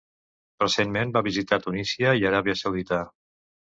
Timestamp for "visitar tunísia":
1.29-2.17